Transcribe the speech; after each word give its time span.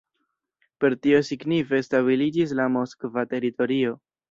Per 0.83 0.89
tio 1.03 1.19
signife 1.27 1.83
stabiliĝis 1.89 2.57
la 2.63 2.67
moskva 2.79 3.27
teritorio. 3.37 3.97